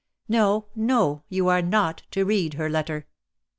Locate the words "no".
0.27-0.65, 0.75-1.21